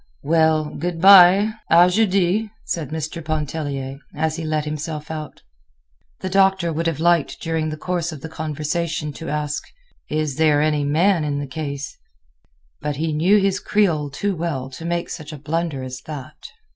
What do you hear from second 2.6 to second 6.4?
said Mr. Pontellier, as he let himself out. The